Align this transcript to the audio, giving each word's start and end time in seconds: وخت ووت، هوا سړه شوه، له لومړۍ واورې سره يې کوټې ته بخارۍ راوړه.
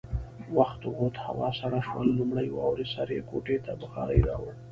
وخت 0.57 0.81
ووت، 0.87 1.15
هوا 1.27 1.49
سړه 1.59 1.79
شوه، 1.87 2.01
له 2.07 2.13
لومړۍ 2.19 2.47
واورې 2.51 2.85
سره 2.95 3.11
يې 3.17 3.23
کوټې 3.29 3.57
ته 3.65 3.71
بخارۍ 3.81 4.19
راوړه. 4.29 4.53